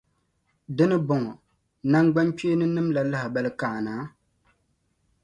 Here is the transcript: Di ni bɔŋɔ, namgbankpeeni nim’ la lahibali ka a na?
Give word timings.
Di 0.75 0.83
ni 0.87 0.97
bɔŋɔ, 1.07 1.31
namgbankpeeni 1.91 2.65
nim’ 2.75 2.87
la 2.95 3.01
lahibali 3.11 3.51
ka 3.59 3.67
a 3.77 3.79
na? 3.85 3.93